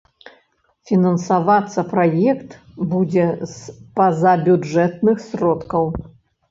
[0.91, 2.57] Фінансавацца праект
[2.95, 5.85] будзе з пазабюджэтных сродкаў.